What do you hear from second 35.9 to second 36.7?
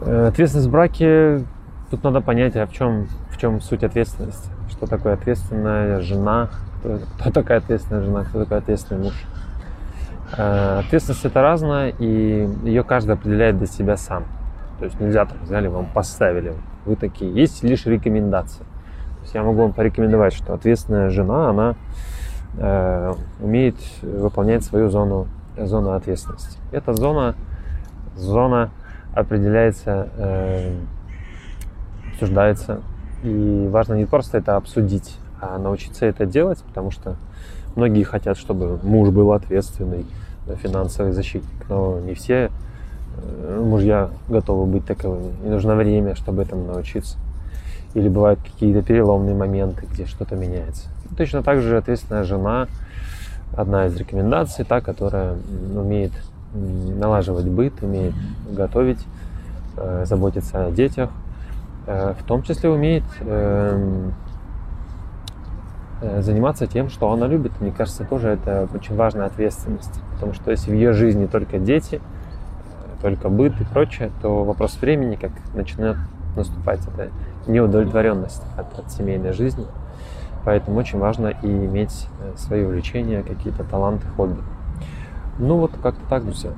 это делать,